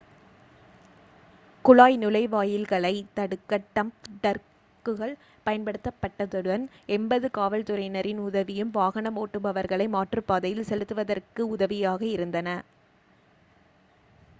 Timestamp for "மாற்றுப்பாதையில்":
9.91-10.69